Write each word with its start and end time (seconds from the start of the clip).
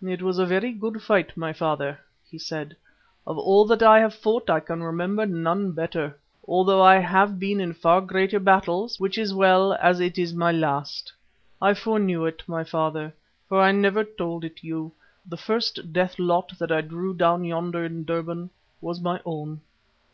"It 0.00 0.22
was 0.22 0.38
a 0.38 0.46
very 0.46 0.72
good 0.72 1.02
fight, 1.02 1.36
my 1.36 1.52
father," 1.52 2.00
he 2.30 2.38
said. 2.38 2.74
"Of 3.26 3.36
all 3.36 3.66
that 3.66 3.82
I 3.82 3.98
have 3.98 4.14
fought 4.14 4.48
I 4.48 4.60
can 4.60 4.82
remember 4.82 5.26
none 5.26 5.72
better, 5.72 6.18
although 6.46 6.80
I 6.80 6.94
have 7.00 7.38
been 7.38 7.60
in 7.60 7.74
far 7.74 8.00
greater 8.00 8.40
battles, 8.40 8.98
which 8.98 9.18
is 9.18 9.34
well 9.34 9.74
as 9.74 10.00
it 10.00 10.16
is 10.16 10.32
my 10.32 10.50
last. 10.50 11.12
I 11.60 11.74
foreknew 11.74 12.24
it, 12.24 12.42
my 12.46 12.64
father, 12.64 13.12
for 13.46 13.58
though 13.58 13.62
I 13.64 13.72
never 13.72 14.04
told 14.04 14.42
it 14.42 14.64
you, 14.64 14.90
the 15.28 15.36
first 15.36 15.92
death 15.92 16.18
lot 16.18 16.58
that 16.58 16.72
I 16.72 16.80
drew 16.80 17.12
down 17.12 17.44
yonder 17.44 17.84
in 17.84 18.06
Durban 18.06 18.48
was 18.80 19.02
my 19.02 19.20
own. 19.26 19.60